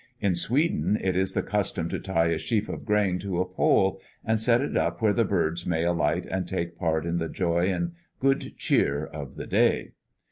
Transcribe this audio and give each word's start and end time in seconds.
In 0.19 0.33
Sweden 0.33 0.97
it 0.99 1.15
is 1.15 1.33
the 1.35 1.43
custom 1.43 1.87
to 1.89 1.99
tie 1.99 2.29
a 2.29 2.39
sheaf 2.39 2.69
of 2.69 2.85
grain 2.85 3.19
to 3.19 3.39
a 3.39 3.45
pole 3.45 4.01
and 4.25 4.39
set 4.39 4.59
it 4.59 4.75
up 4.75 4.99
where 4.99 5.13
the 5.13 5.23
birds 5.23 5.67
may 5.67 5.83
alight 5.83 6.25
and 6.25 6.47
take 6.47 6.75
part 6.79 7.05
in 7.05 7.19
the 7.19 7.29
joy 7.29 7.71
and 7.71 7.91
good 8.19 8.57
cheer 8.57 9.05
of 9.05 9.35
the 9.35 9.45
day. 9.45 9.91